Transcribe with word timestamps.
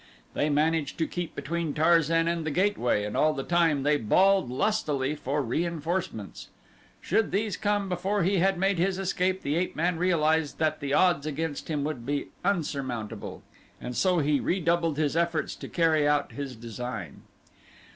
They 0.33 0.49
managed 0.49 0.97
to 0.97 1.05
keep 1.05 1.35
between 1.35 1.75
Tarzan 1.75 2.27
and 2.27 2.43
the 2.43 2.49
gateway 2.49 3.03
and 3.03 3.15
all 3.15 3.33
the 3.35 3.43
time 3.43 3.83
they 3.83 3.97
bawled 3.97 4.49
lustily 4.49 5.13
for 5.13 5.43
reinforcements. 5.43 6.47
Should 7.01 7.29
these 7.31 7.55
come 7.55 7.87
before 7.87 8.23
he 8.23 8.37
had 8.37 8.57
made 8.57 8.79
his 8.79 8.97
escape 8.97 9.43
the 9.43 9.53
ape 9.55 9.75
man 9.75 9.97
realized 9.99 10.57
that 10.57 10.79
the 10.79 10.91
odds 10.95 11.27
against 11.27 11.67
him 11.69 11.83
would 11.83 12.03
be 12.03 12.29
unsurmountable, 12.43 13.43
and 13.79 13.95
so 13.95 14.17
he 14.17 14.39
redoubled 14.39 14.97
his 14.97 15.15
efforts 15.15 15.53
to 15.57 15.67
carry 15.69 16.07
out 16.07 16.31
his 16.31 16.55
design. 16.55 17.21